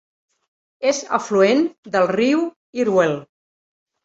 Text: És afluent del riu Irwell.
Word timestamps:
És 0.91 1.01
afluent 1.17 1.61
del 1.97 2.09
riu 2.13 2.43
Irwell. 2.85 3.15